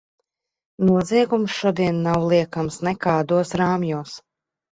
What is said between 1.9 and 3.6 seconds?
nav liekams nekādos